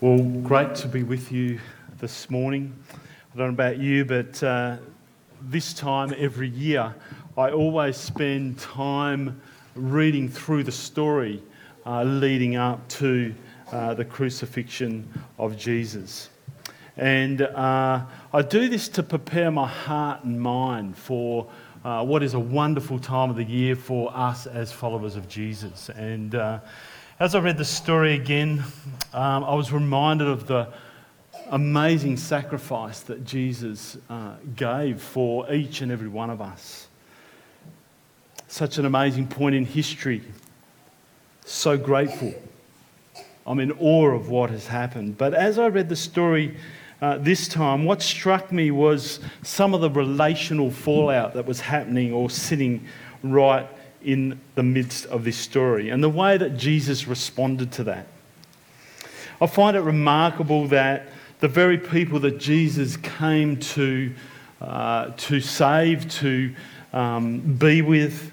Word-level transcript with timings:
Well, 0.00 0.22
great 0.22 0.76
to 0.76 0.86
be 0.86 1.02
with 1.02 1.32
you 1.32 1.58
this 1.98 2.30
morning. 2.30 2.72
I 3.34 3.36
don't 3.36 3.48
know 3.48 3.52
about 3.54 3.78
you, 3.78 4.04
but 4.04 4.40
uh, 4.44 4.76
this 5.42 5.74
time 5.74 6.14
every 6.16 6.50
year, 6.50 6.94
I 7.36 7.50
always 7.50 7.96
spend 7.96 8.60
time 8.60 9.42
reading 9.74 10.28
through 10.28 10.62
the 10.62 10.70
story 10.70 11.42
uh, 11.84 12.04
leading 12.04 12.54
up 12.54 12.86
to 12.90 13.34
uh, 13.72 13.94
the 13.94 14.04
crucifixion 14.04 15.04
of 15.36 15.58
Jesus. 15.58 16.28
And 16.96 17.42
uh, 17.42 18.04
I 18.32 18.42
do 18.42 18.68
this 18.68 18.88
to 18.90 19.02
prepare 19.02 19.50
my 19.50 19.66
heart 19.66 20.22
and 20.22 20.40
mind 20.40 20.96
for 20.96 21.50
uh, 21.84 22.04
what 22.04 22.22
is 22.22 22.34
a 22.34 22.40
wonderful 22.40 23.00
time 23.00 23.30
of 23.30 23.36
the 23.36 23.42
year 23.42 23.74
for 23.74 24.16
us 24.16 24.46
as 24.46 24.70
followers 24.70 25.16
of 25.16 25.28
Jesus. 25.28 25.88
And 25.88 26.36
uh, 26.36 26.60
as 27.20 27.34
I 27.34 27.40
read 27.40 27.58
the 27.58 27.64
story 27.64 28.14
again, 28.14 28.62
um, 29.12 29.42
I 29.42 29.54
was 29.54 29.72
reminded 29.72 30.28
of 30.28 30.46
the 30.46 30.68
amazing 31.50 32.16
sacrifice 32.16 33.00
that 33.00 33.24
Jesus 33.24 33.96
uh, 34.08 34.34
gave 34.54 35.02
for 35.02 35.52
each 35.52 35.80
and 35.80 35.90
every 35.90 36.06
one 36.06 36.30
of 36.30 36.40
us. 36.40 36.86
Such 38.46 38.78
an 38.78 38.84
amazing 38.84 39.26
point 39.26 39.56
in 39.56 39.66
history. 39.66 40.22
So 41.44 41.76
grateful. 41.76 42.34
I'm 43.44 43.58
in 43.58 43.72
awe 43.72 44.10
of 44.10 44.28
what 44.28 44.50
has 44.50 44.68
happened. 44.68 45.18
But 45.18 45.34
as 45.34 45.58
I 45.58 45.66
read 45.66 45.88
the 45.88 45.96
story, 45.96 46.56
uh, 47.02 47.18
this 47.18 47.48
time, 47.48 47.84
what 47.84 48.00
struck 48.00 48.52
me 48.52 48.70
was 48.70 49.18
some 49.42 49.74
of 49.74 49.80
the 49.80 49.90
relational 49.90 50.70
fallout 50.70 51.34
that 51.34 51.46
was 51.46 51.58
happening 51.60 52.12
or 52.12 52.30
sitting 52.30 52.86
right 53.24 53.66
in 54.02 54.40
the 54.54 54.62
midst 54.62 55.06
of 55.06 55.24
this 55.24 55.36
story 55.36 55.90
and 55.90 56.02
the 56.02 56.08
way 56.08 56.36
that 56.36 56.56
Jesus 56.56 57.06
responded 57.06 57.72
to 57.72 57.84
that. 57.84 58.06
I 59.40 59.46
find 59.46 59.76
it 59.76 59.80
remarkable 59.80 60.66
that 60.68 61.08
the 61.40 61.48
very 61.48 61.78
people 61.78 62.20
that 62.20 62.38
Jesus 62.38 62.96
came 62.96 63.58
to, 63.58 64.12
uh, 64.60 65.10
to 65.16 65.40
save, 65.40 66.10
to 66.10 66.54
um, 66.92 67.38
be 67.40 67.82
with, 67.82 68.32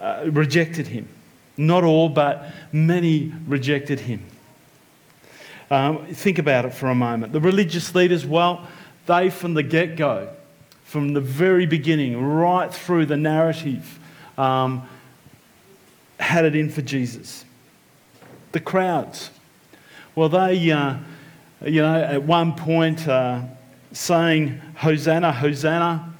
uh, 0.00 0.24
rejected 0.30 0.86
him. 0.86 1.08
Not 1.56 1.84
all, 1.84 2.08
but 2.08 2.46
many 2.72 3.32
rejected 3.46 4.00
him. 4.00 4.22
Um, 5.70 6.06
think 6.06 6.38
about 6.38 6.64
it 6.64 6.74
for 6.74 6.88
a 6.88 6.94
moment. 6.94 7.32
The 7.32 7.40
religious 7.40 7.94
leaders, 7.94 8.24
well, 8.24 8.68
they 9.06 9.30
from 9.30 9.54
the 9.54 9.62
get 9.62 9.96
go, 9.96 10.28
from 10.84 11.12
the 11.12 11.20
very 11.20 11.66
beginning, 11.66 12.20
right 12.22 12.72
through 12.72 13.06
the 13.06 13.16
narrative, 13.16 13.98
um, 14.38 14.88
had 16.18 16.44
it 16.44 16.54
in 16.54 16.70
for 16.70 16.82
Jesus. 16.82 17.44
The 18.52 18.60
crowds, 18.60 19.30
well, 20.14 20.28
they, 20.28 20.70
uh, 20.70 20.96
you 21.64 21.82
know, 21.82 21.94
at 21.94 22.22
one 22.22 22.54
point 22.54 23.06
uh, 23.06 23.42
saying, 23.92 24.60
Hosanna, 24.76 25.32
Hosanna, 25.32 26.12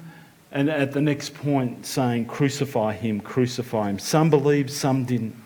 and 0.52 0.70
at 0.70 0.92
the 0.92 1.00
next 1.00 1.34
point 1.34 1.84
saying, 1.84 2.26
Crucify 2.26 2.94
him, 2.94 3.20
crucify 3.20 3.90
him. 3.90 3.98
Some 3.98 4.30
believed, 4.30 4.70
some 4.70 5.04
didn't. 5.04 5.36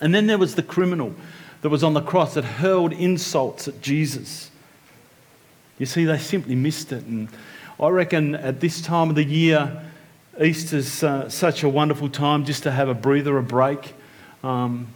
And 0.00 0.14
then 0.14 0.26
there 0.26 0.38
was 0.38 0.54
the 0.54 0.62
criminal 0.62 1.14
that 1.62 1.68
was 1.68 1.82
on 1.82 1.94
the 1.94 2.02
cross 2.02 2.34
that 2.34 2.44
hurled 2.44 2.92
insults 2.92 3.68
at 3.68 3.80
Jesus. 3.80 4.50
You 5.78 5.86
see, 5.86 6.04
they 6.04 6.18
simply 6.18 6.54
missed 6.54 6.92
it. 6.92 7.04
And 7.04 7.28
I 7.80 7.88
reckon 7.88 8.34
at 8.34 8.60
this 8.60 8.80
time 8.80 9.10
of 9.10 9.16
the 9.16 9.24
year, 9.24 9.85
Easter's 10.40 11.02
uh, 11.02 11.28
such 11.28 11.62
a 11.62 11.68
wonderful 11.68 12.08
time 12.08 12.44
just 12.44 12.62
to 12.64 12.70
have 12.70 12.88
a 12.88 12.94
breather, 12.94 13.36
a 13.38 13.42
break. 13.42 13.94
Um, 14.42 14.88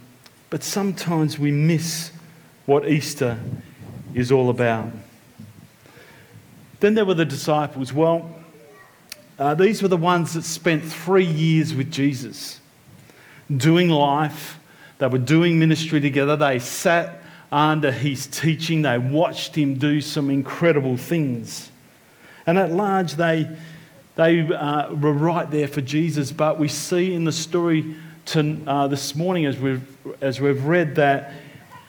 but 0.49 0.63
sometimes 0.63 1.39
we 1.39 1.51
miss 1.51 2.11
what 2.65 2.87
Easter 2.87 3.39
is 4.13 4.31
all 4.31 4.49
about. 4.49 4.89
Then 6.79 6.93
there 6.93 7.05
were 7.05 7.13
the 7.13 7.25
disciples. 7.25 7.93
Well, 7.93 8.35
uh, 9.39 9.55
these 9.55 9.81
were 9.81 9.87
the 9.87 9.97
ones 9.97 10.33
that 10.33 10.43
spent 10.43 10.83
three 10.83 11.25
years 11.25 11.73
with 11.73 11.91
Jesus, 11.91 12.59
doing 13.55 13.89
life 13.89 14.59
they 15.01 15.07
were 15.07 15.17
doing 15.17 15.57
ministry 15.57 15.99
together. 15.99 16.35
They 16.35 16.59
sat 16.59 17.23
under 17.51 17.91
his 17.91 18.27
teaching. 18.27 18.83
They 18.83 18.99
watched 18.99 19.55
him 19.55 19.79
do 19.79 19.99
some 19.99 20.29
incredible 20.29 20.95
things. 20.95 21.71
And 22.45 22.59
at 22.59 22.71
large, 22.71 23.15
they, 23.15 23.49
they 24.15 24.41
uh, 24.41 24.93
were 24.93 25.13
right 25.13 25.49
there 25.49 25.67
for 25.67 25.81
Jesus. 25.81 26.31
But 26.31 26.59
we 26.59 26.67
see 26.67 27.13
in 27.13 27.23
the 27.23 27.31
story 27.31 27.95
to, 28.27 28.61
uh, 28.67 28.87
this 28.87 29.15
morning, 29.15 29.45
as 29.45 29.57
we've, 29.57 29.85
as 30.21 30.39
we've 30.41 30.63
read, 30.65 30.95
that 30.95 31.33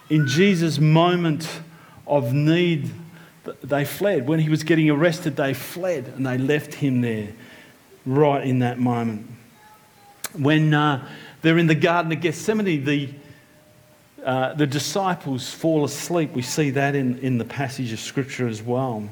in 0.09 0.27
Jesus' 0.27 0.79
moment 0.79 1.49
of 2.07 2.33
need, 2.33 2.91
they 3.63 3.85
fled. 3.85 4.27
When 4.27 4.41
he 4.41 4.49
was 4.49 4.63
getting 4.63 4.89
arrested, 4.91 5.37
they 5.37 5.55
fled 5.55 6.07
and 6.17 6.27
they 6.27 6.39
left 6.39 6.75
him 6.75 7.01
there 7.01 7.29
right 8.07 8.47
in 8.47 8.61
that 8.61 8.79
moment. 8.79 9.27
When 10.37 10.73
uh, 10.73 11.07
they're 11.43 11.59
in 11.59 11.67
the 11.67 11.75
Garden 11.75 12.13
of 12.13 12.21
Gethsemane. 12.21 12.85
The, 12.85 13.11
uh, 14.25 14.55
the 14.55 14.67
disciples 14.67 15.53
fall 15.53 15.85
asleep. 15.85 16.33
We 16.33 16.43
see 16.43 16.71
that 16.71 16.95
in, 16.95 17.19
in 17.19 17.39
the 17.39 17.45
passage 17.45 17.93
of 17.93 17.99
Scripture 17.99 18.47
as 18.47 18.63
well. 18.63 19.09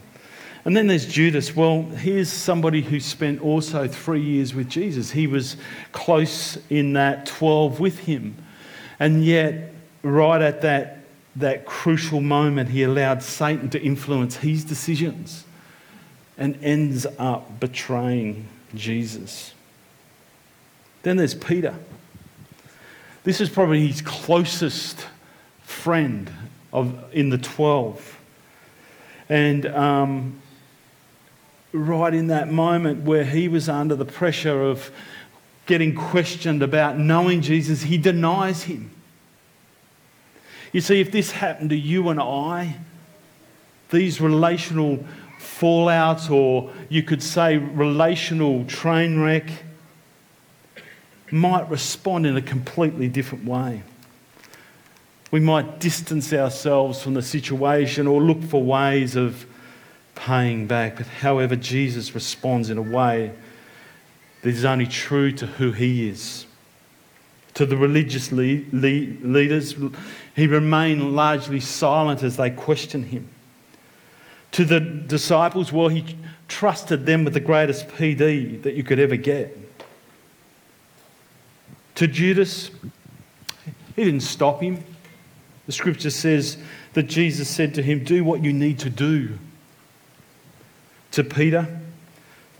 And 0.64 0.76
then 0.76 0.86
there's 0.86 1.06
Judas. 1.06 1.56
Well, 1.56 1.82
here's 1.82 2.30
somebody 2.30 2.82
who 2.82 3.00
spent 3.00 3.40
also 3.40 3.88
three 3.88 4.20
years 4.20 4.54
with 4.54 4.68
Jesus. 4.68 5.10
He 5.10 5.26
was 5.26 5.56
close 5.92 6.58
in 6.68 6.92
that 6.94 7.26
12 7.26 7.80
with 7.80 8.00
him. 8.00 8.36
And 8.98 9.24
yet, 9.24 9.72
right 10.02 10.42
at 10.42 10.60
that, 10.60 10.98
that 11.36 11.64
crucial 11.64 12.20
moment, 12.20 12.68
he 12.68 12.82
allowed 12.82 13.22
Satan 13.22 13.70
to 13.70 13.80
influence 13.80 14.36
his 14.36 14.64
decisions 14.64 15.44
and 16.36 16.58
ends 16.62 17.06
up 17.18 17.58
betraying 17.58 18.46
Jesus. 18.74 19.54
Then 21.02 21.16
there's 21.16 21.34
Peter. 21.34 21.74
This 23.24 23.40
is 23.40 23.48
probably 23.48 23.86
his 23.86 24.02
closest 24.02 25.06
friend 25.62 26.30
of, 26.72 27.02
in 27.12 27.30
the 27.30 27.38
12. 27.38 28.18
And 29.28 29.66
um, 29.66 30.40
right 31.72 32.12
in 32.12 32.28
that 32.28 32.50
moment 32.50 33.04
where 33.04 33.24
he 33.24 33.48
was 33.48 33.68
under 33.68 33.94
the 33.94 34.04
pressure 34.04 34.62
of 34.62 34.90
getting 35.66 35.94
questioned 35.94 36.62
about 36.62 36.98
knowing 36.98 37.42
Jesus, 37.42 37.82
he 37.82 37.96
denies 37.96 38.64
him. 38.64 38.90
You 40.72 40.80
see, 40.80 41.00
if 41.00 41.12
this 41.12 41.32
happened 41.32 41.70
to 41.70 41.76
you 41.76 42.08
and 42.08 42.20
I, 42.20 42.76
these 43.90 44.20
relational 44.20 45.04
fallouts, 45.38 46.30
or 46.30 46.72
you 46.88 47.02
could 47.02 47.22
say 47.22 47.56
relational 47.56 48.64
train 48.64 49.20
wreck, 49.20 49.50
might 51.30 51.68
respond 51.70 52.26
in 52.26 52.36
a 52.36 52.42
completely 52.42 53.08
different 53.08 53.44
way. 53.44 53.82
We 55.30 55.40
might 55.40 55.78
distance 55.78 56.32
ourselves 56.32 57.02
from 57.02 57.14
the 57.14 57.22
situation 57.22 58.06
or 58.06 58.20
look 58.20 58.42
for 58.42 58.62
ways 58.62 59.14
of 59.14 59.46
paying 60.20 60.66
back. 60.66 60.96
But 60.96 61.06
however, 61.06 61.56
Jesus 61.56 62.14
responds 62.14 62.70
in 62.70 62.78
a 62.78 62.82
way 62.82 63.32
that 64.42 64.48
is 64.48 64.64
only 64.64 64.86
true 64.86 65.32
to 65.32 65.46
who 65.46 65.72
he 65.72 66.08
is. 66.08 66.46
To 67.54 67.66
the 67.66 67.76
religious 67.76 68.30
le- 68.30 68.62
le- 68.72 69.16
leaders, 69.22 69.74
he 70.36 70.46
remained 70.46 71.14
largely 71.14 71.60
silent 71.60 72.22
as 72.22 72.36
they 72.36 72.50
questioned 72.50 73.06
him. 73.06 73.28
To 74.52 74.64
the 74.64 74.80
disciples, 74.80 75.72
well, 75.72 75.88
he 75.88 76.16
trusted 76.48 77.06
them 77.06 77.24
with 77.24 77.34
the 77.34 77.40
greatest 77.40 77.88
PD 77.88 78.62
that 78.62 78.74
you 78.74 78.82
could 78.82 78.98
ever 78.98 79.16
get. 79.16 79.56
To 81.96 82.06
Judas, 82.06 82.70
he 83.96 84.04
didn't 84.04 84.20
stop 84.20 84.60
him. 84.60 84.82
The 85.66 85.72
scripture 85.72 86.10
says 86.10 86.56
that 86.94 87.04
Jesus 87.04 87.48
said 87.48 87.74
to 87.74 87.82
him, 87.82 88.04
Do 88.04 88.24
what 88.24 88.42
you 88.42 88.52
need 88.52 88.78
to 88.80 88.90
do. 88.90 89.38
To 91.12 91.24
Peter, 91.24 91.80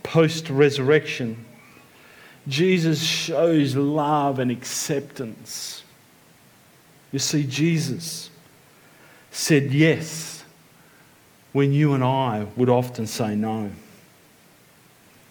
post 0.03 0.49
resurrection, 0.49 1.45
Jesus 2.47 3.01
shows 3.01 3.75
love 3.75 4.39
and 4.39 4.51
acceptance. 4.51 5.83
You 7.11 7.19
see, 7.19 7.43
Jesus 7.43 8.29
said 9.31 9.71
yes 9.71 10.43
when 11.53 11.71
you 11.71 11.93
and 11.93 12.03
I 12.03 12.47
would 12.55 12.69
often 12.69 13.07
say 13.07 13.35
no. 13.35 13.71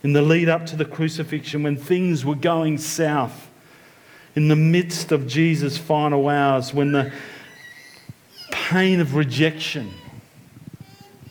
In 0.03 0.13
the 0.13 0.23
lead 0.23 0.49
up 0.49 0.65
to 0.67 0.77
the 0.77 0.85
crucifixion, 0.85 1.63
when 1.63 1.77
things 1.77 2.25
were 2.25 2.35
going 2.35 2.79
south, 2.79 3.49
in 4.35 4.49
the 4.49 4.57
midst 4.57 5.13
of 5.13 5.27
Jesus' 5.27 5.77
final 5.77 6.29
hours, 6.29 6.73
when 6.73 6.93
the 6.93 7.13
pain 8.51 9.01
of 9.01 9.15
rejection 9.15 9.93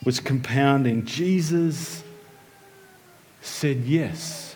was 0.09 0.19
compounding, 0.19 1.06
Jesus 1.06 2.03
said 3.41 3.77
yes 3.81 4.56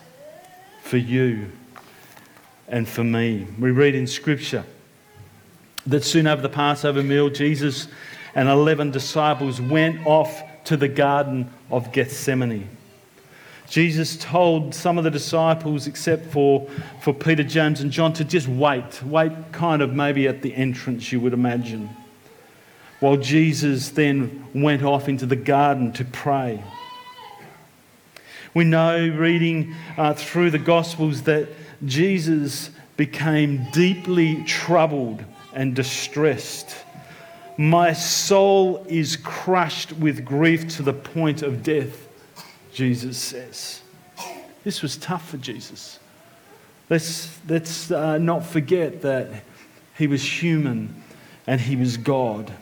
for 0.82 0.98
you 0.98 1.52
and 2.68 2.90
for 2.90 3.04
me. 3.04 3.46
We 3.60 3.70
read 3.70 3.94
in 3.94 4.08
Scripture 4.08 4.66
that 5.86 6.04
soon 6.04 6.26
after 6.26 6.42
the 6.42 6.50
Passover 6.50 7.04
meal, 7.04 7.30
Jesus 7.30 7.88
and 8.34 8.50
11 8.50 8.90
disciples 8.90 9.62
went 9.62 10.04
off 10.08 10.42
to 10.64 10.76
the 10.76 10.88
Garden 10.88 11.48
of 11.70 11.92
Gethsemane. 11.92 12.68
Jesus 13.70 14.18
told 14.18 14.74
some 14.74 14.98
of 14.98 15.04
the 15.04 15.12
disciples, 15.12 15.86
except 15.86 16.32
for, 16.32 16.68
for 17.00 17.14
Peter, 17.14 17.44
James, 17.44 17.80
and 17.82 17.92
John, 17.92 18.12
to 18.14 18.26
just 18.26 18.48
wait. 18.48 19.04
Wait, 19.04 19.32
kind 19.52 19.84
of 19.84 19.94
maybe 19.94 20.28
at 20.28 20.42
the 20.42 20.56
entrance, 20.56 21.12
you 21.12 21.20
would 21.20 21.34
imagine. 21.34 21.96
While 23.04 23.18
Jesus 23.18 23.90
then 23.90 24.48
went 24.54 24.82
off 24.82 25.10
into 25.10 25.26
the 25.26 25.36
garden 25.36 25.92
to 25.92 26.06
pray. 26.06 26.64
We 28.54 28.64
know, 28.64 29.10
reading 29.10 29.76
uh, 29.98 30.14
through 30.14 30.52
the 30.52 30.58
Gospels, 30.58 31.24
that 31.24 31.50
Jesus 31.84 32.70
became 32.96 33.70
deeply 33.74 34.46
troubled 34.46 35.22
and 35.54 35.76
distressed. 35.76 36.78
My 37.58 37.92
soul 37.92 38.86
is 38.88 39.18
crushed 39.18 39.92
with 39.92 40.24
grief 40.24 40.70
to 40.78 40.82
the 40.82 40.94
point 40.94 41.42
of 41.42 41.62
death, 41.62 42.08
Jesus 42.72 43.18
says. 43.18 43.82
This 44.64 44.82
was 44.82 44.96
tough 44.96 45.28
for 45.28 45.36
Jesus. 45.36 46.00
Let's, 46.90 47.38
let's 47.50 47.92
uh, 47.92 48.18
not 48.18 48.46
forget 48.46 49.02
that 49.02 49.44
he 49.98 50.08
was 50.08 50.24
human 50.24 51.04
and 51.46 51.60
he 51.60 51.76
was 51.76 51.98
God. 51.98 52.54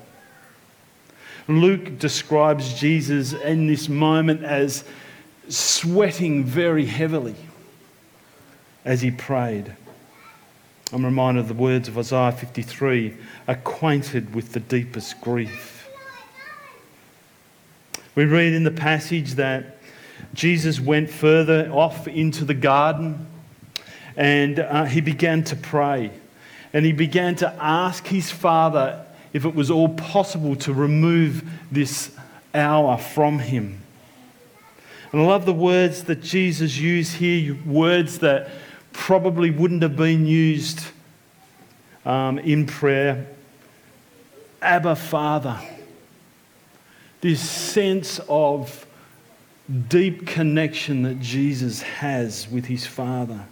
Luke 1.60 2.00
describes 2.00 2.74
Jesus 2.80 3.34
in 3.34 3.68
this 3.68 3.90
moment 3.90 4.44
as 4.44 4.84
sweating 5.50 6.44
very 6.44 6.86
heavily 6.86 7.36
as 8.86 9.02
he 9.02 9.12
prayed. 9.12 9.76
I'm 10.94 11.06
reminded 11.06 11.42
of 11.42 11.48
the 11.48 11.54
words 11.54 11.88
of 11.88 11.98
Isaiah 11.98 12.32
53 12.32 13.16
acquainted 13.48 14.36
with 14.36 14.54
the 14.54 14.60
deepest 14.60 15.20
grief. 15.22 15.90
We 18.14 18.26
read 18.26 18.54
in 18.54 18.64
the 18.64 18.72
passage 18.72 19.34
that 19.36 19.78
Jesus 20.34 20.80
went 20.80 21.10
further 21.10 21.70
off 21.72 22.08
into 22.08 22.44
the 22.44 22.54
garden 22.54 23.26
and 24.18 24.60
uh, 24.60 24.86
he 24.86 25.02
began 25.02 25.44
to 25.46 25.56
pray. 25.56 26.12
And 26.74 26.86
he 26.86 26.92
began 26.92 27.36
to 27.38 27.54
ask 27.60 28.06
his 28.08 28.32
father 28.32 29.06
if 29.34 29.46
it 29.46 29.56
was 29.56 29.72
all 29.72 29.90
possible 29.90 30.56
to 30.58 30.74
remove 30.74 31.50
this 31.72 32.16
hour 32.54 32.98
from 32.98 33.40
him. 33.40 33.82
And 35.12 35.22
I 35.22 35.26
love 35.26 35.46
the 35.46 35.54
words 35.54 36.06
that 36.06 36.22
Jesus 36.22 36.78
used 36.78 37.16
here, 37.16 37.58
words 37.66 38.20
that 38.20 38.50
probably 38.94 39.52
wouldn't 39.52 39.82
have 39.82 39.96
been 39.96 40.26
used 40.26 40.86
um, 42.06 42.40
in 42.40 42.66
prayer. 42.66 43.28
Abba, 44.62 44.96
Father. 44.96 45.60
This 47.22 47.42
sense 47.42 48.20
of 48.30 48.86
deep 49.90 50.26
connection 50.28 51.04
that 51.04 51.20
Jesus 51.20 51.82
has 51.82 52.50
with 52.50 52.66
his 52.66 52.86
Father. 52.86 53.46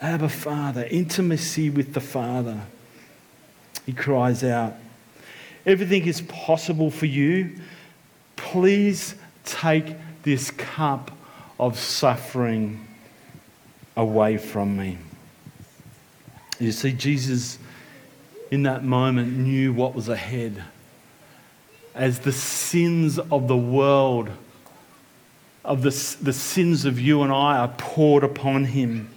Abba, 0.00 0.28
Father, 0.28 0.84
intimacy 0.90 1.70
with 1.70 1.94
the 1.94 2.00
Father. 2.00 2.60
He 3.86 3.92
cries 3.92 4.44
out, 4.44 4.74
Everything 5.66 6.06
is 6.06 6.20
possible 6.22 6.90
for 6.90 7.06
you. 7.06 7.58
Please 8.36 9.14
take 9.44 9.94
this 10.22 10.50
cup 10.50 11.10
of 11.58 11.78
suffering 11.78 12.86
away 13.96 14.36
from 14.36 14.76
me. 14.76 14.98
You 16.58 16.72
see, 16.72 16.92
Jesus 16.92 17.58
in 18.50 18.64
that 18.64 18.84
moment 18.84 19.36
knew 19.36 19.72
what 19.72 19.94
was 19.94 20.08
ahead. 20.08 20.62
As 21.94 22.20
the 22.20 22.32
sins 22.32 23.18
of 23.18 23.48
the 23.48 23.56
world, 23.56 24.30
of 25.64 25.82
the, 25.82 26.16
the 26.22 26.32
sins 26.32 26.84
of 26.84 27.00
you 27.00 27.22
and 27.22 27.32
I, 27.32 27.56
are 27.58 27.74
poured 27.76 28.24
upon 28.24 28.64
him. 28.64 29.10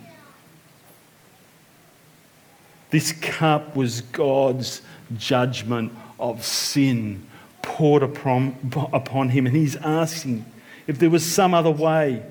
This 2.90 3.12
cup 3.12 3.76
was 3.76 4.02
God's 4.02 4.82
judgment 5.18 5.92
of 6.20 6.44
sin 6.44 7.26
poured 7.62 8.04
upon, 8.04 9.30
him. 9.30 9.46
And 9.46 9.56
he's 9.56 9.76
asking 9.76 10.46
if 10.88 11.00
there 11.00 11.10
was 11.10 11.26
some 11.26 11.54
other 11.54 11.70
way 11.70 12.24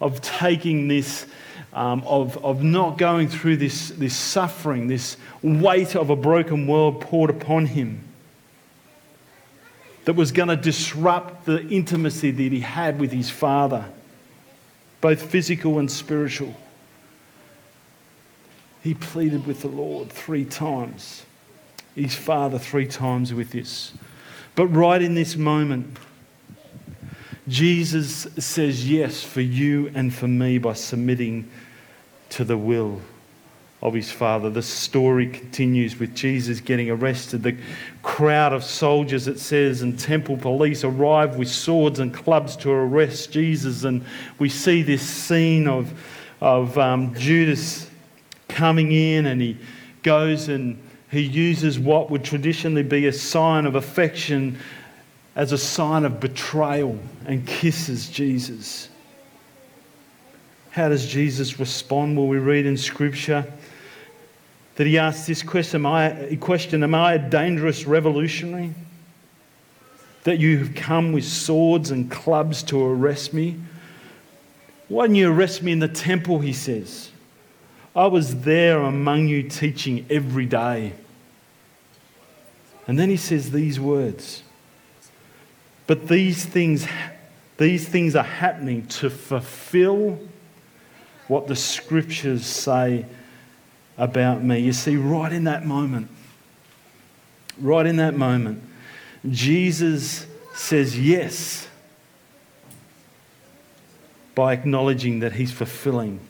of 0.00 0.20
taking 0.20 0.88
this, 0.88 1.26
um, 1.72 2.02
of, 2.06 2.42
of 2.44 2.62
not 2.62 2.98
going 2.98 3.28
through 3.28 3.56
this, 3.56 3.88
this 3.90 4.16
suffering, 4.16 4.86
this 4.86 5.16
weight 5.42 5.96
of 5.96 6.10
a 6.10 6.16
broken 6.16 6.66
world 6.66 7.00
poured 7.00 7.30
upon 7.30 7.66
him 7.66 8.04
that 10.04 10.14
was 10.14 10.32
going 10.32 10.48
to 10.48 10.56
disrupt 10.56 11.46
the 11.46 11.66
intimacy 11.68 12.30
that 12.30 12.52
he 12.52 12.60
had 12.60 12.98
with 12.98 13.12
his 13.12 13.30
father, 13.30 13.84
both 15.00 15.22
physical 15.22 15.78
and 15.78 15.90
spiritual. 15.90 16.54
He 18.82 18.94
pleaded 18.94 19.46
with 19.46 19.60
the 19.60 19.68
Lord 19.68 20.10
three 20.10 20.44
times, 20.44 21.24
his 21.94 22.14
father 22.14 22.58
three 22.58 22.86
times 22.86 23.34
with 23.34 23.50
this. 23.50 23.92
But 24.54 24.68
right 24.68 25.00
in 25.00 25.14
this 25.14 25.36
moment, 25.36 25.98
Jesus 27.48 28.28
says 28.38 28.88
yes 28.88 29.22
for 29.22 29.40
you 29.40 29.90
and 29.94 30.14
for 30.14 30.28
me 30.28 30.58
by 30.58 30.74
submitting 30.74 31.50
to 32.30 32.44
the 32.44 32.56
will 32.56 33.00
of 33.82 33.94
his 33.94 34.12
father. 34.12 34.50
The 34.50 34.62
story 34.62 35.28
continues 35.28 35.98
with 35.98 36.14
Jesus 36.14 36.60
getting 36.60 36.90
arrested. 36.90 37.42
The 37.42 37.56
crowd 38.02 38.52
of 38.52 38.62
soldiers, 38.62 39.26
it 39.26 39.40
says, 39.40 39.82
and 39.82 39.98
temple 39.98 40.36
police 40.36 40.84
arrive 40.84 41.36
with 41.36 41.48
swords 41.48 41.98
and 41.98 42.12
clubs 42.12 42.56
to 42.56 42.70
arrest 42.70 43.32
Jesus. 43.32 43.84
And 43.84 44.04
we 44.38 44.48
see 44.48 44.82
this 44.82 45.02
scene 45.02 45.66
of, 45.66 45.92
of 46.40 46.76
um, 46.78 47.14
Judas 47.14 47.89
coming 48.50 48.92
in 48.92 49.26
and 49.26 49.40
he 49.40 49.56
goes 50.02 50.48
and 50.48 50.80
he 51.10 51.20
uses 51.20 51.78
what 51.78 52.10
would 52.10 52.24
traditionally 52.24 52.82
be 52.82 53.06
a 53.06 53.12
sign 53.12 53.66
of 53.66 53.74
affection 53.74 54.58
as 55.34 55.52
a 55.52 55.58
sign 55.58 56.04
of 56.04 56.20
betrayal 56.20 56.98
and 57.26 57.46
kisses 57.46 58.08
Jesus. 58.08 58.88
How 60.70 60.88
does 60.88 61.06
Jesus 61.06 61.58
respond? 61.58 62.16
Well, 62.16 62.28
we 62.28 62.38
read 62.38 62.66
in 62.66 62.76
Scripture 62.76 63.44
that 64.76 64.86
he 64.86 64.98
asks 64.98 65.26
this 65.26 65.42
question 65.42 65.80
Am 65.80 65.86
I, 65.86 66.38
question, 66.40 66.82
Am 66.84 66.94
I 66.94 67.14
a 67.14 67.18
dangerous 67.18 67.86
revolutionary? 67.86 68.72
That 70.24 70.38
you 70.38 70.58
have 70.58 70.74
come 70.74 71.12
with 71.12 71.24
swords 71.24 71.90
and 71.90 72.10
clubs 72.10 72.62
to 72.64 72.84
arrest 72.84 73.34
me? 73.34 73.56
Why 74.88 75.04
didn't 75.04 75.16
you 75.16 75.32
arrest 75.32 75.62
me 75.62 75.72
in 75.72 75.80
the 75.80 75.88
temple? 75.88 76.38
He 76.38 76.52
says. 76.52 77.10
I 77.94 78.06
was 78.06 78.42
there 78.42 78.80
among 78.80 79.28
you 79.28 79.42
teaching 79.42 80.06
every 80.08 80.46
day. 80.46 80.92
And 82.86 82.98
then 82.98 83.08
he 83.08 83.16
says 83.16 83.50
these 83.50 83.78
words 83.78 84.42
but 85.90 86.06
these 86.06 86.44
things, 86.44 86.86
these 87.56 87.88
things 87.88 88.14
are 88.14 88.22
happening 88.22 88.86
to 88.86 89.10
fulfill 89.10 90.20
what 91.26 91.48
the 91.48 91.56
scriptures 91.56 92.46
say 92.46 93.06
about 93.98 94.40
me. 94.40 94.60
You 94.60 94.72
see, 94.72 94.94
right 94.94 95.32
in 95.32 95.42
that 95.44 95.66
moment, 95.66 96.08
right 97.58 97.84
in 97.86 97.96
that 97.96 98.14
moment, 98.14 98.62
Jesus 99.28 100.28
says 100.54 100.96
yes 100.96 101.66
by 104.36 104.52
acknowledging 104.52 105.18
that 105.18 105.32
he's 105.32 105.50
fulfilling 105.50 106.20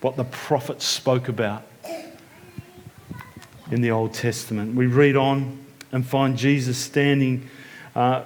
what 0.00 0.16
the 0.16 0.24
prophets 0.24 0.84
spoke 0.84 1.28
about 1.28 1.62
in 3.70 3.80
the 3.80 3.90
Old 3.90 4.14
Testament. 4.14 4.74
We 4.74 4.86
read 4.86 5.16
on 5.16 5.58
and 5.92 6.06
find 6.06 6.36
Jesus 6.36 6.78
standing. 6.78 7.48
Uh, 7.94 8.24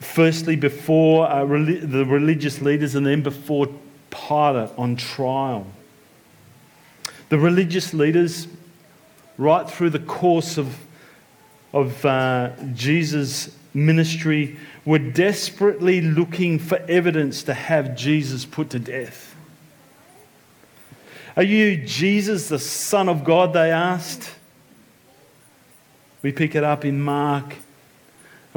firstly 0.00 0.56
before 0.56 1.28
uh, 1.28 1.44
the 1.44 2.04
religious 2.06 2.60
leaders 2.60 2.94
and 2.94 3.06
then 3.06 3.22
before 3.22 3.68
Pilate 4.10 4.70
on 4.78 4.96
trial. 4.96 5.66
The 7.28 7.38
religious 7.38 7.92
leaders, 7.92 8.48
right 9.36 9.68
through 9.68 9.90
the 9.90 9.98
course 9.98 10.58
of, 10.58 10.76
of 11.72 12.04
uh, 12.04 12.52
Jesus' 12.72 13.54
ministry, 13.74 14.56
were 14.84 14.98
desperately 14.98 16.00
looking 16.00 16.58
for 16.58 16.78
evidence 16.88 17.42
to 17.44 17.54
have 17.54 17.96
Jesus 17.96 18.44
put 18.44 18.70
to 18.70 18.78
death. 18.78 19.35
Are 21.36 21.42
you 21.42 21.76
Jesus, 21.76 22.48
the 22.48 22.58
Son 22.58 23.08
of 23.08 23.24
God? 23.24 23.52
They 23.52 23.70
asked. 23.70 24.30
We 26.22 26.32
pick 26.32 26.54
it 26.54 26.64
up 26.64 26.84
in 26.84 27.00
Mark 27.00 27.54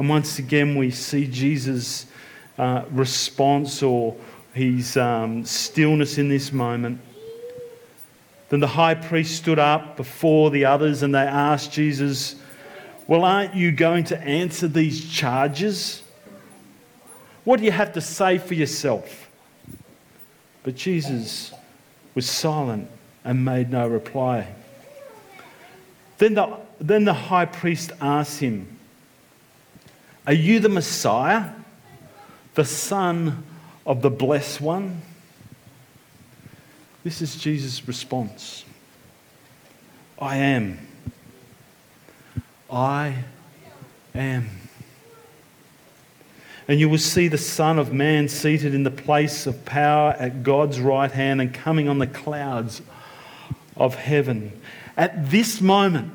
and 0.00 0.08
once 0.08 0.38
again, 0.38 0.76
we 0.76 0.90
see 0.90 1.26
Jesus' 1.26 2.06
uh, 2.56 2.84
response 2.90 3.82
or 3.82 4.16
his 4.54 4.96
um, 4.96 5.44
stillness 5.44 6.16
in 6.16 6.30
this 6.30 6.54
moment. 6.54 7.02
Then 8.48 8.60
the 8.60 8.66
high 8.66 8.94
priest 8.94 9.36
stood 9.36 9.58
up 9.58 9.98
before 9.98 10.50
the 10.50 10.64
others 10.64 11.02
and 11.02 11.14
they 11.14 11.18
asked 11.18 11.72
Jesus, 11.72 12.36
Well, 13.08 13.26
aren't 13.26 13.54
you 13.54 13.72
going 13.72 14.04
to 14.04 14.18
answer 14.22 14.68
these 14.68 15.06
charges? 15.06 16.02
What 17.44 17.58
do 17.58 17.66
you 17.66 17.72
have 17.72 17.92
to 17.92 18.00
say 18.00 18.38
for 18.38 18.54
yourself? 18.54 19.28
But 20.62 20.76
Jesus 20.76 21.52
was 22.14 22.28
silent 22.28 22.88
and 23.24 23.44
made 23.44 23.70
no 23.70 23.86
reply. 23.86 24.46
Then 26.18 26.34
the, 26.34 26.58
then 26.78 27.04
the 27.04 27.14
high 27.14 27.46
priest 27.46 27.92
asked 28.00 28.40
him, 28.40 28.78
Are 30.26 30.32
you 30.32 30.60
the 30.60 30.68
Messiah, 30.68 31.50
the 32.54 32.64
Son 32.64 33.44
of 33.86 34.02
the 34.02 34.10
Blessed 34.10 34.60
One? 34.60 35.02
This 37.02 37.22
is 37.22 37.36
Jesus' 37.36 37.86
response 37.88 38.64
I 40.18 40.36
am. 40.36 40.78
I 42.70 43.16
am. 44.14 44.59
And 46.70 46.78
you 46.78 46.88
will 46.88 46.98
see 46.98 47.26
the 47.26 47.36
Son 47.36 47.80
of 47.80 47.92
Man 47.92 48.28
seated 48.28 48.76
in 48.76 48.84
the 48.84 48.92
place 48.92 49.48
of 49.48 49.64
power 49.64 50.12
at 50.12 50.44
God's 50.44 50.78
right 50.78 51.10
hand 51.10 51.40
and 51.40 51.52
coming 51.52 51.88
on 51.88 51.98
the 51.98 52.06
clouds 52.06 52.80
of 53.76 53.96
heaven. 53.96 54.52
At 54.96 55.32
this 55.32 55.60
moment, 55.60 56.12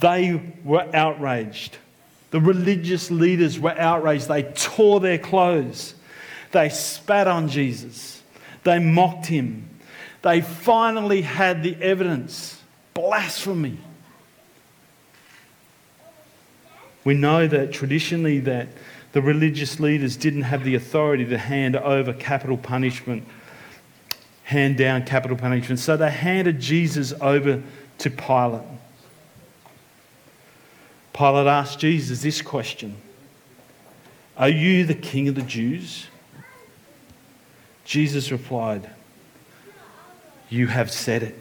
they 0.00 0.42
were 0.64 0.84
outraged. 0.92 1.78
The 2.32 2.40
religious 2.40 3.08
leaders 3.08 3.60
were 3.60 3.78
outraged. 3.78 4.26
They 4.26 4.42
tore 4.42 4.98
their 4.98 5.16
clothes. 5.16 5.94
They 6.50 6.68
spat 6.68 7.28
on 7.28 7.46
Jesus. 7.46 8.20
They 8.64 8.80
mocked 8.80 9.26
him. 9.26 9.68
They 10.22 10.40
finally 10.40 11.22
had 11.22 11.62
the 11.62 11.76
evidence 11.80 12.60
blasphemy. 12.94 13.78
We 17.04 17.14
know 17.14 17.46
that 17.46 17.72
traditionally 17.72 18.40
that 18.40 18.66
the 19.12 19.22
religious 19.22 19.80
leaders 19.80 20.16
didn't 20.16 20.42
have 20.42 20.64
the 20.64 20.74
authority 20.74 21.24
to 21.26 21.38
hand 21.38 21.76
over 21.76 22.12
capital 22.12 22.56
punishment, 22.56 23.24
hand 24.44 24.76
down 24.76 25.04
capital 25.04 25.36
punishment. 25.36 25.80
So 25.80 25.96
they 25.96 26.10
handed 26.10 26.60
Jesus 26.60 27.12
over 27.20 27.62
to 27.98 28.10
Pilate. 28.10 28.62
Pilate 31.12 31.46
asked 31.46 31.80
Jesus 31.80 32.22
this 32.22 32.40
question 32.40 32.96
Are 34.36 34.48
you 34.48 34.84
the 34.84 34.94
king 34.94 35.28
of 35.28 35.34
the 35.34 35.42
Jews? 35.42 36.06
Jesus 37.84 38.30
replied, 38.30 38.88
You 40.48 40.68
have 40.68 40.92
said 40.92 41.24
it. 41.24 41.34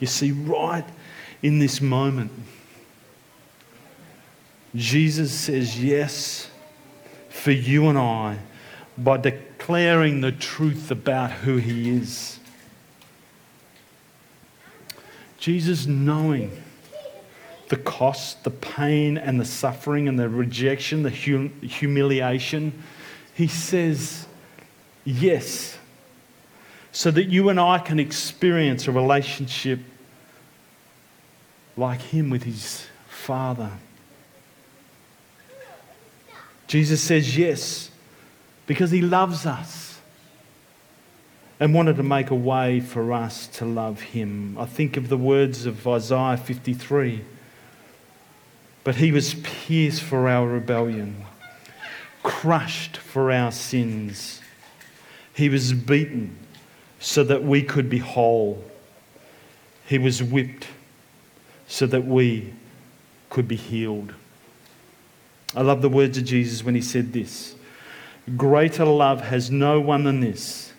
You 0.00 0.08
see, 0.08 0.32
right 0.32 0.84
in 1.42 1.60
this 1.60 1.80
moment, 1.80 2.32
Jesus 4.74 5.32
says 5.32 5.82
yes 5.82 6.50
for 7.28 7.50
you 7.50 7.88
and 7.88 7.98
I 7.98 8.38
by 8.96 9.18
declaring 9.18 10.20
the 10.20 10.32
truth 10.32 10.90
about 10.90 11.30
who 11.30 11.56
he 11.56 11.90
is. 11.90 12.38
Jesus 15.38 15.86
knowing 15.86 16.62
the 17.68 17.76
cost, 17.76 18.44
the 18.44 18.50
pain, 18.50 19.16
and 19.16 19.40
the 19.40 19.44
suffering, 19.44 20.06
and 20.06 20.18
the 20.18 20.28
rejection, 20.28 21.02
the 21.02 21.10
hum- 21.10 21.58
humiliation. 21.62 22.82
He 23.34 23.46
says, 23.46 24.26
Yes, 25.04 25.78
so 26.92 27.10
that 27.10 27.24
you 27.24 27.48
and 27.48 27.58
I 27.58 27.78
can 27.78 27.98
experience 27.98 28.86
a 28.86 28.92
relationship 28.92 29.80
like 31.76 32.02
Him 32.02 32.28
with 32.28 32.42
His 32.42 32.86
Father. 33.08 33.70
Jesus 36.72 37.02
says 37.02 37.36
yes 37.36 37.90
because 38.66 38.90
He 38.90 39.02
loves 39.02 39.44
us 39.44 40.00
and 41.60 41.74
wanted 41.74 41.96
to 41.96 42.02
make 42.02 42.30
a 42.30 42.34
way 42.34 42.80
for 42.80 43.12
us 43.12 43.46
to 43.48 43.66
love 43.66 44.00
Him. 44.00 44.56
I 44.58 44.64
think 44.64 44.96
of 44.96 45.10
the 45.10 45.18
words 45.18 45.66
of 45.66 45.86
Isaiah 45.86 46.38
53 46.38 47.22
but 48.84 48.94
he 48.94 49.12
was 49.12 49.34
pierced 49.34 50.02
for 50.02 50.30
our 50.30 50.48
rebellion, 50.48 51.24
crushed 52.22 52.96
for 52.96 53.30
our 53.30 53.52
sins. 53.52 54.40
He 55.34 55.50
was 55.50 55.74
beaten 55.74 56.38
so 56.98 57.22
that 57.24 57.44
we 57.44 57.62
could 57.62 57.90
be 57.90 57.98
whole. 57.98 58.64
He 59.86 59.98
was 59.98 60.22
whipped 60.22 60.68
so 61.68 61.86
that 61.86 62.06
we 62.06 62.54
could 63.30 63.46
be 63.46 63.56
healed. 63.56 64.14
I 65.54 65.62
love 65.62 65.82
the 65.82 65.88
words 65.88 66.16
of 66.18 66.24
Jesus 66.24 66.64
when 66.64 66.74
he 66.74 66.80
said 66.80 67.12
this 67.12 67.54
Greater 68.36 68.84
love 68.84 69.22
has 69.22 69.50
no 69.50 69.80
one 69.80 70.04
than 70.04 70.20
this, 70.20 70.72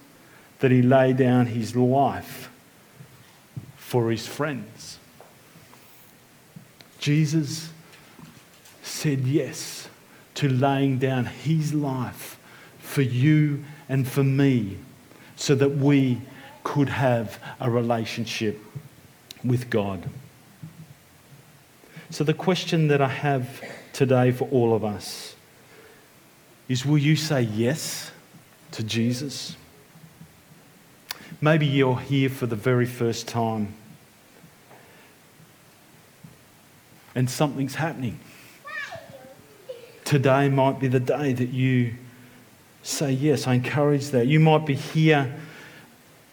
that 0.60 0.72
he 0.72 0.82
lay 0.82 1.14
down 1.14 1.48
his 1.48 1.76
life 1.76 2.50
for 3.76 4.10
his 4.10 4.26
friends. 4.26 4.98
Jesus 7.00 7.70
said 8.82 9.20
yes 9.20 9.90
to 10.36 10.48
laying 10.48 10.98
down 11.00 11.26
his 11.26 11.74
life 11.74 12.40
for 12.80 13.02
you 13.02 13.64
and 13.90 14.08
for 14.08 14.24
me 14.24 14.78
so 15.36 15.54
that 15.56 15.76
we 15.76 16.22
could 16.64 16.90
have 16.90 17.40
a 17.60 17.70
relationship 17.70 18.60
with 19.44 19.70
God. 19.70 20.10
So, 22.10 22.24
the 22.24 22.34
question 22.34 22.88
that 22.88 23.02
I 23.02 23.10
have 23.10 23.62
today 23.94 24.32
for 24.32 24.48
all 24.50 24.76
of 24.76 24.84
us 24.84 25.36
is 26.68 26.86
will 26.86 26.98
you 26.98 27.16
say 27.16 27.42
yes 27.42 28.12
to 28.72 28.84
Jesus? 28.84 29.56
Maybe 31.40 31.66
you're 31.66 32.00
here 32.00 32.30
for 32.30 32.46
the 32.46 32.56
very 32.56 32.86
first 32.86 33.28
time 33.28 33.74
and 37.16 37.30
something's 37.30 37.76
happening 37.76 38.20
today 40.14 40.48
might 40.48 40.80
be 40.80 40.88
the 40.88 41.00
day 41.00 41.34
that 41.34 41.50
you 41.50 41.92
say 42.84 43.12
yes. 43.12 43.48
I 43.48 43.56
encourage 43.56 44.10
that. 44.10 44.28
You 44.28 44.40
might 44.40 44.64
be 44.64 44.76
here. 44.76 45.34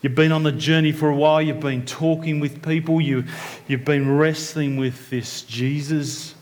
You've 0.02 0.14
been 0.14 0.32
on 0.32 0.42
the 0.42 0.52
journey 0.52 0.92
for 0.92 1.08
a 1.08 1.14
while. 1.14 1.40
You've 1.40 1.60
been 1.60 1.86
talking 1.86 2.40
with 2.40 2.62
people. 2.62 3.00
You, 3.00 3.24
you've 3.68 3.86
been 3.86 4.18
wrestling 4.18 4.76
with 4.76 5.08
this 5.08 5.42
Jesus. 5.42 6.34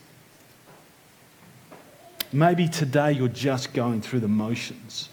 Maybe 2.32 2.68
today 2.68 3.12
you're 3.12 3.28
just 3.28 3.72
going 3.72 4.02
through 4.02 4.20
the 4.20 4.28
motions. 4.28 5.08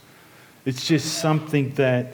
It's 0.65 0.85
just 0.85 1.19
something 1.19 1.73
that 1.75 2.13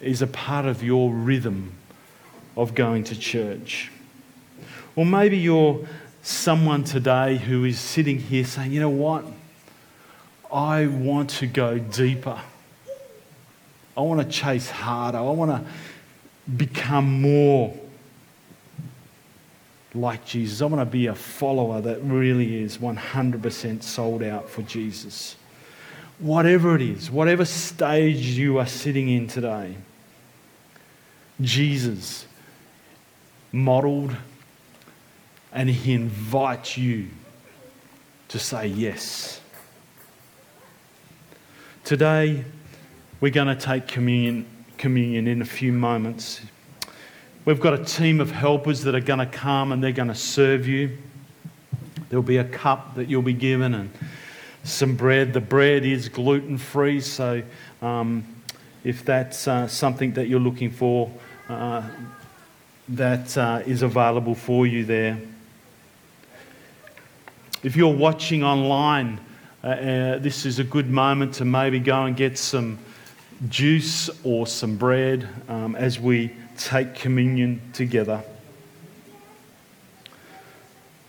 is 0.00 0.22
a 0.22 0.26
part 0.26 0.66
of 0.66 0.82
your 0.82 1.12
rhythm 1.12 1.72
of 2.56 2.74
going 2.74 3.04
to 3.04 3.18
church. 3.18 3.92
Or 4.96 5.06
maybe 5.06 5.38
you're 5.38 5.86
someone 6.22 6.82
today 6.82 7.36
who 7.36 7.64
is 7.64 7.78
sitting 7.78 8.18
here 8.18 8.44
saying, 8.44 8.72
you 8.72 8.80
know 8.80 8.88
what? 8.88 9.24
I 10.52 10.86
want 10.86 11.30
to 11.30 11.46
go 11.46 11.78
deeper. 11.78 12.40
I 13.96 14.00
want 14.00 14.20
to 14.20 14.28
chase 14.28 14.70
harder. 14.70 15.18
I 15.18 15.22
want 15.22 15.50
to 15.50 16.52
become 16.52 17.20
more 17.20 17.76
like 19.94 20.24
Jesus. 20.24 20.60
I 20.60 20.66
want 20.66 20.80
to 20.80 20.90
be 20.90 21.06
a 21.06 21.14
follower 21.14 21.80
that 21.80 22.02
really 22.02 22.62
is 22.62 22.78
100% 22.78 23.82
sold 23.82 24.22
out 24.22 24.48
for 24.48 24.62
Jesus. 24.62 25.36
Whatever 26.18 26.74
it 26.74 26.82
is, 26.82 27.10
whatever 27.10 27.44
stage 27.44 28.38
you 28.38 28.58
are 28.58 28.66
sitting 28.66 29.08
in 29.08 29.28
today, 29.28 29.76
Jesus 31.40 32.26
modeled 33.52 34.16
and 35.52 35.70
He 35.70 35.94
invites 35.94 36.76
you 36.76 37.08
to 38.28 38.38
say 38.38 38.66
yes. 38.66 39.40
Today, 41.84 42.44
we're 43.20 43.32
going 43.32 43.48
to 43.48 43.56
take 43.56 43.88
communion, 43.88 44.44
communion 44.76 45.26
in 45.26 45.40
a 45.40 45.46
few 45.46 45.72
moments. 45.72 46.42
We've 47.48 47.58
got 47.58 47.72
a 47.72 47.82
team 47.82 48.20
of 48.20 48.30
helpers 48.30 48.82
that 48.82 48.94
are 48.94 49.00
going 49.00 49.20
to 49.20 49.26
come 49.26 49.72
and 49.72 49.82
they're 49.82 49.90
going 49.90 50.08
to 50.08 50.14
serve 50.14 50.68
you. 50.68 50.98
There'll 52.10 52.22
be 52.22 52.36
a 52.36 52.44
cup 52.44 52.96
that 52.96 53.08
you'll 53.08 53.22
be 53.22 53.32
given 53.32 53.72
and 53.72 53.90
some 54.64 54.96
bread. 54.96 55.32
The 55.32 55.40
bread 55.40 55.86
is 55.86 56.10
gluten 56.10 56.58
free, 56.58 57.00
so 57.00 57.42
um, 57.80 58.26
if 58.84 59.02
that's 59.02 59.48
uh, 59.48 59.66
something 59.66 60.12
that 60.12 60.28
you're 60.28 60.40
looking 60.40 60.70
for, 60.70 61.10
uh, 61.48 61.88
that 62.90 63.38
uh, 63.38 63.62
is 63.64 63.80
available 63.80 64.34
for 64.34 64.66
you 64.66 64.84
there. 64.84 65.18
If 67.62 67.76
you're 67.76 67.96
watching 67.96 68.44
online, 68.44 69.20
uh, 69.64 69.68
uh, 69.68 70.18
this 70.18 70.44
is 70.44 70.58
a 70.58 70.64
good 70.64 70.90
moment 70.90 71.32
to 71.36 71.46
maybe 71.46 71.80
go 71.80 72.04
and 72.04 72.14
get 72.14 72.36
some 72.36 72.78
juice 73.48 74.10
or 74.22 74.46
some 74.46 74.76
bread 74.76 75.26
um, 75.48 75.76
as 75.76 75.98
we 75.98 76.30
take 76.58 76.94
communion 76.94 77.60
together. 77.72 78.22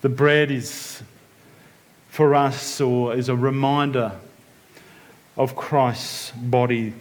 The 0.01 0.09
bread 0.09 0.51
is 0.51 1.03
for 2.09 2.35
us, 2.35 2.79
or 2.79 3.13
is 3.13 3.29
a 3.29 3.35
reminder 3.35 4.13
of 5.37 5.55
Christ's 5.55 6.31
body 6.31 6.93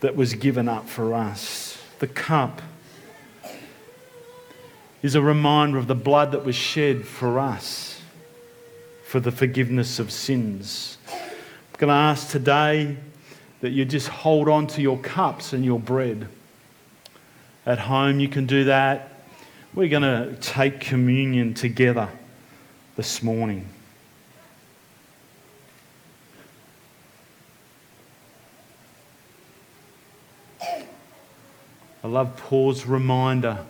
that 0.00 0.16
was 0.16 0.34
given 0.34 0.68
up 0.68 0.88
for 0.88 1.14
us. 1.14 1.78
The 1.98 2.06
cup 2.06 2.60
is 5.02 5.14
a 5.14 5.22
reminder 5.22 5.78
of 5.78 5.86
the 5.86 5.94
blood 5.94 6.32
that 6.32 6.44
was 6.44 6.54
shed 6.54 7.06
for 7.06 7.38
us 7.38 8.00
for 9.04 9.20
the 9.20 9.32
forgiveness 9.32 9.98
of 9.98 10.10
sins. 10.10 10.98
I'm 11.08 11.78
going 11.78 11.88
to 11.88 11.94
ask 11.94 12.30
today 12.30 12.96
that 13.60 13.70
you 13.70 13.84
just 13.84 14.08
hold 14.08 14.48
on 14.48 14.66
to 14.68 14.82
your 14.82 14.98
cups 14.98 15.52
and 15.52 15.64
your 15.64 15.78
bread. 15.78 16.28
At 17.64 17.78
home, 17.78 18.18
you 18.18 18.28
can 18.28 18.46
do 18.46 18.64
that. 18.64 19.22
We're 19.72 19.88
going 19.88 20.02
to 20.02 20.36
take 20.40 20.80
communion 20.80 21.54
together 21.54 22.08
this 22.96 23.22
morning. 23.22 23.68
I 30.60 32.08
love 32.08 32.36
Paul's 32.36 32.84
reminder 32.84 33.64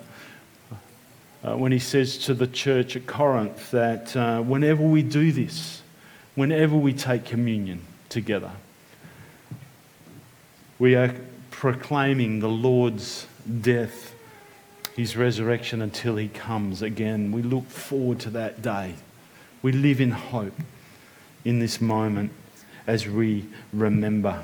uh, 1.45 1.57
when 1.59 1.71
he 1.71 1.79
says 1.79 2.17
to 2.17 2.33
the 2.33 2.47
church 2.47 2.97
at 2.97 3.07
Corinth 3.07 3.71
that 3.73 4.17
uh, 4.17 4.41
whenever 4.41 4.83
we 4.83 5.03
do 5.03 5.33
this, 5.33 5.83
whenever 6.35 6.75
we 6.75 6.95
take 6.95 7.27
communion 7.27 7.83
together, 8.09 8.53
we 10.79 10.95
are 10.95 11.15
proclaiming 11.51 12.41
the 12.41 12.49
Lord's 12.49 13.27
death, 13.61 14.15
his 14.97 15.17
resurrection 15.17 15.83
until 15.83 16.17
he 16.17 16.29
comes 16.29 16.83
again. 16.83 17.33
We 17.33 17.43
look 17.43 17.69
forward 17.69 18.21
to 18.21 18.31
that 18.31 18.63
day. 18.63 18.95
We 19.63 19.73
live 19.73 20.01
in 20.01 20.11
hope 20.11 20.59
in 21.45 21.59
this 21.59 21.81
moment 21.81 22.33
as 22.87 23.07
we 23.07 23.47
remember. 23.73 24.43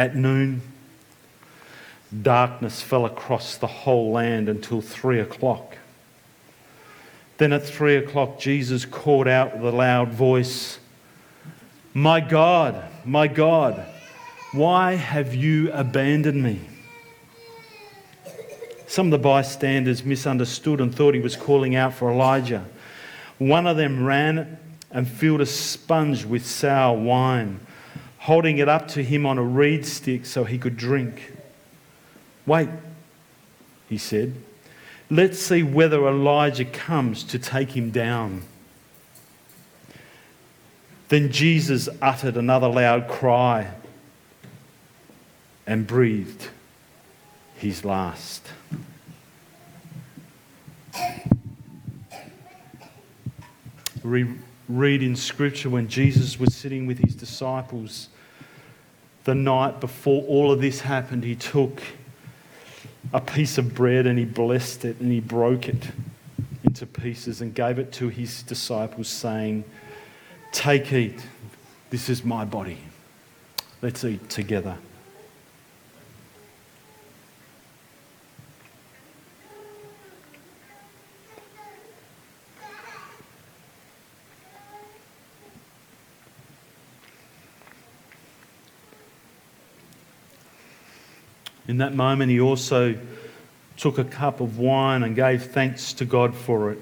At 0.00 0.16
noon, 0.16 0.62
darkness 2.22 2.80
fell 2.80 3.04
across 3.04 3.58
the 3.58 3.66
whole 3.66 4.12
land 4.12 4.48
until 4.48 4.80
three 4.80 5.20
o'clock. 5.20 5.76
Then 7.36 7.52
at 7.52 7.66
three 7.66 7.96
o'clock, 7.96 8.38
Jesus 8.40 8.86
called 8.86 9.28
out 9.28 9.58
with 9.58 9.74
a 9.74 9.76
loud 9.76 10.08
voice, 10.08 10.78
My 11.92 12.18
God, 12.18 12.82
my 13.04 13.26
God, 13.26 13.84
why 14.52 14.94
have 14.94 15.34
you 15.34 15.70
abandoned 15.70 16.42
me? 16.42 16.62
Some 18.86 19.08
of 19.08 19.10
the 19.10 19.18
bystanders 19.18 20.02
misunderstood 20.02 20.80
and 20.80 20.94
thought 20.94 21.12
he 21.12 21.20
was 21.20 21.36
calling 21.36 21.76
out 21.76 21.92
for 21.92 22.10
Elijah. 22.10 22.64
One 23.36 23.66
of 23.66 23.76
them 23.76 24.06
ran 24.06 24.58
and 24.90 25.06
filled 25.06 25.42
a 25.42 25.46
sponge 25.46 26.24
with 26.24 26.46
sour 26.46 26.96
wine 26.96 27.60
holding 28.20 28.58
it 28.58 28.68
up 28.68 28.86
to 28.86 29.02
him 29.02 29.24
on 29.24 29.38
a 29.38 29.42
reed 29.42 29.86
stick 29.86 30.26
so 30.26 30.44
he 30.44 30.58
could 30.58 30.76
drink. 30.76 31.32
Wait, 32.46 32.68
he 33.88 33.96
said. 33.96 34.34
Let's 35.08 35.38
see 35.38 35.62
whether 35.62 36.06
Elijah 36.06 36.66
comes 36.66 37.24
to 37.24 37.38
take 37.38 37.72
him 37.72 37.90
down. 37.90 38.42
Then 41.08 41.32
Jesus 41.32 41.88
uttered 42.00 42.36
another 42.36 42.68
loud 42.68 43.08
cry 43.08 43.72
and 45.66 45.86
breathed 45.86 46.48
his 47.56 47.84
last. 47.84 48.46
We 54.04 54.26
read 54.70 55.02
in 55.02 55.16
Scripture 55.16 55.68
when 55.68 55.88
Jesus 55.88 56.38
was 56.38 56.54
sitting 56.54 56.86
with 56.86 56.98
his 56.98 57.14
disciples 57.14 58.08
the 59.24 59.34
night 59.34 59.80
before 59.80 60.22
all 60.24 60.50
of 60.50 60.60
this 60.60 60.80
happened, 60.80 61.24
he 61.24 61.34
took 61.34 61.82
a 63.12 63.20
piece 63.20 63.58
of 63.58 63.74
bread 63.74 64.06
and 64.06 64.18
he 64.18 64.24
blessed 64.24 64.84
it 64.84 64.98
and 65.00 65.12
he 65.12 65.20
broke 65.20 65.68
it 65.68 65.82
into 66.64 66.86
pieces 66.86 67.40
and 67.40 67.54
gave 67.54 67.78
it 67.78 67.92
to 67.92 68.08
his 68.08 68.42
disciples, 68.42 69.08
saying, 69.08 69.64
Take, 70.52 70.92
eat, 70.92 71.20
this 71.90 72.08
is 72.08 72.24
my 72.24 72.44
body. 72.44 72.78
Let's 73.82 74.04
eat 74.04 74.28
together. 74.30 74.76
In 91.70 91.78
that 91.78 91.94
moment, 91.94 92.32
he 92.32 92.40
also 92.40 92.98
took 93.76 93.98
a 93.98 94.02
cup 94.02 94.40
of 94.40 94.58
wine 94.58 95.04
and 95.04 95.14
gave 95.14 95.52
thanks 95.52 95.92
to 95.92 96.04
God 96.04 96.34
for 96.34 96.72
it. 96.72 96.80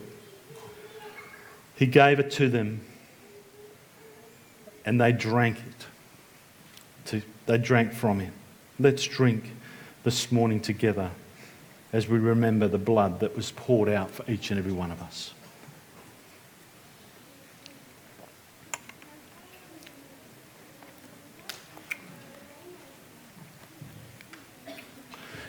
He 1.77 1.85
gave 1.85 2.18
it 2.18 2.31
to 2.33 2.48
them, 2.48 2.81
and 4.87 4.98
they 4.98 5.12
drank 5.12 5.59
it. 7.12 7.22
They 7.44 7.59
drank 7.59 7.92
from 7.92 8.22
it. 8.22 8.33
Let's 8.81 9.05
drink 9.05 9.53
this 10.05 10.33
morning 10.33 10.59
together 10.59 11.11
as 11.92 12.09
we 12.09 12.18
remember 12.18 12.66
the 12.66 12.79
blood 12.79 13.20
that 13.20 13.37
was 13.37 13.51
poured 13.51 13.90
out 13.90 14.11
for 14.11 14.24
each 14.31 14.51
and 14.51 14.59
every 14.59 14.72
one 14.72 14.90
of 14.90 15.03
us. 15.03 15.35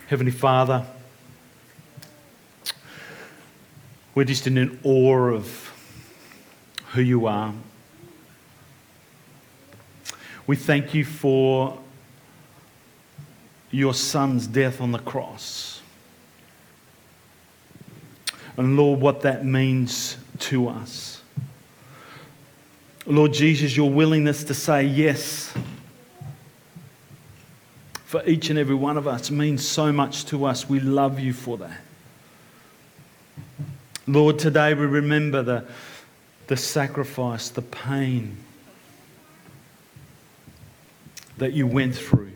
Heavenly 0.10 0.32
Father, 0.32 0.88
we're 4.16 4.24
just 4.24 4.48
in 4.48 4.58
an 4.58 4.80
awe 4.82 5.30
of 5.30 5.72
who 6.94 7.02
you 7.04 7.28
are. 7.28 7.54
We 10.48 10.56
thank 10.56 10.96
you 10.96 11.06
for 11.06 11.78
your 13.70 13.94
son's 13.94 14.48
death 14.48 14.82
on 14.82 14.94
the 14.94 14.98
cross. 14.98 15.84
And 18.58 18.76
Lord, 18.76 19.02
what 19.02 19.22
that 19.22 19.46
means 19.46 20.18
to 20.40 20.70
us. 20.70 21.22
Lord 23.06 23.32
Jesus, 23.32 23.78
your 23.78 23.92
willingness 23.92 24.44
to 24.46 24.56
say 24.56 24.86
yes 24.86 25.54
for 28.10 28.26
each 28.26 28.50
and 28.50 28.58
every 28.58 28.74
one 28.74 28.98
of 28.98 29.08
us 29.08 29.30
means 29.30 29.64
so 29.64 29.92
much 29.92 30.26
to 30.26 30.44
us. 30.44 30.68
We 30.68 30.80
love 30.80 31.20
you 31.20 31.32
for 31.32 31.60
that. 31.60 31.80
Lord, 34.08 34.40
today 34.40 34.74
we 34.74 34.88
remember 34.88 35.44
the, 35.44 35.66
the 36.48 36.58
sacrifice, 36.58 37.50
the 37.50 37.62
pain 37.62 38.38
that 41.38 41.54
you 41.54 41.68
went 41.68 41.96
through 41.96 42.32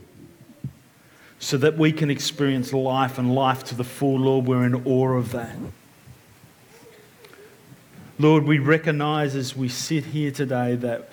so 1.39 1.57
that 1.57 1.75
we 1.75 1.91
can 1.91 2.11
experience 2.11 2.71
life 2.71 3.17
and 3.17 3.33
life 3.33 3.63
to 3.63 3.75
the 3.75 3.83
full, 3.83 4.19
Lord. 4.19 4.45
We're 4.45 4.65
in 4.65 4.75
awe 4.85 5.13
of 5.13 5.31
that. 5.31 5.55
Lord, 8.19 8.43
we 8.43 8.59
recognize 8.59 9.35
as 9.35 9.57
we 9.57 9.69
sit 9.69 10.05
here 10.05 10.29
today 10.29 10.75
that 10.75 11.09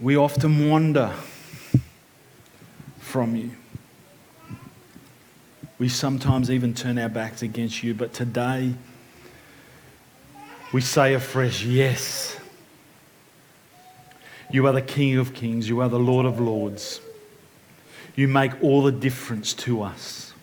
we 0.00 0.16
often 0.16 0.70
wonder 0.70 1.14
from 3.02 3.36
you. 3.36 3.50
We 5.78 5.88
sometimes 5.88 6.50
even 6.50 6.72
turn 6.72 6.96
our 6.98 7.08
backs 7.08 7.42
against 7.42 7.82
you, 7.82 7.92
but 7.92 8.14
today 8.14 8.72
we 10.72 10.80
say 10.80 11.12
afresh, 11.12 11.64
Yes. 11.64 12.38
You 14.50 14.66
are 14.66 14.72
the 14.72 14.82
King 14.82 15.16
of 15.16 15.34
Kings, 15.34 15.68
you 15.68 15.80
are 15.80 15.88
the 15.88 15.98
Lord 15.98 16.26
of 16.26 16.38
Lords. 16.38 17.00
You 18.14 18.28
make 18.28 18.52
all 18.62 18.82
the 18.82 18.92
difference 18.92 19.54
to 19.54 19.82
us. 19.82 20.34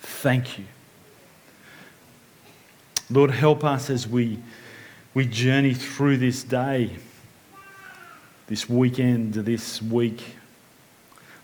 Thank 0.00 0.58
you. 0.58 0.64
Lord, 3.10 3.32
help 3.32 3.64
us 3.64 3.90
as 3.90 4.06
we 4.06 4.38
we 5.12 5.26
journey 5.26 5.74
through 5.74 6.16
this 6.18 6.42
day, 6.42 6.90
this 8.46 8.68
weekend, 8.68 9.34
this 9.34 9.82
week, 9.82 10.36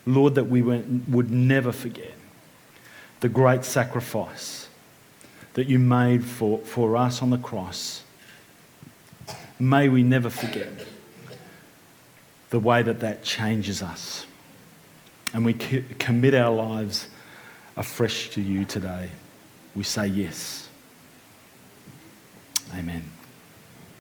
Lord, 0.08 0.36
that 0.36 0.44
we 0.44 0.62
would 0.62 1.30
never 1.30 1.70
forget 1.70 2.14
the 3.20 3.28
great 3.28 3.64
sacrifice 3.64 4.68
that 5.52 5.66
you 5.66 5.78
made 5.78 6.24
for, 6.24 6.58
for 6.60 6.96
us 6.96 7.20
on 7.20 7.30
the 7.30 7.38
cross. 7.38 8.04
May 9.58 9.88
we 9.88 10.02
never 10.02 10.30
forget 10.30 10.68
the 12.50 12.58
way 12.58 12.82
that 12.82 13.00
that 13.00 13.22
changes 13.22 13.82
us. 13.82 14.24
And 15.34 15.44
we 15.44 15.52
commit 15.52 16.34
our 16.34 16.54
lives 16.54 17.08
afresh 17.76 18.30
to 18.30 18.40
you 18.40 18.64
today. 18.64 19.10
We 19.74 19.82
say 19.82 20.06
yes. 20.06 20.68
Amen. 22.74 23.17